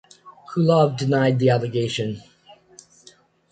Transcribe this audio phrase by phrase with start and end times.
[0.49, 2.23] Kulov denied the allegation.